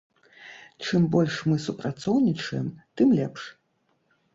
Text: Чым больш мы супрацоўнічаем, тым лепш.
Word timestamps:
Чым 0.85 1.01
больш 1.17 1.35
мы 1.51 1.55
супрацоўнічаем, 1.67 2.67
тым 2.99 3.07
лепш. 3.23 3.41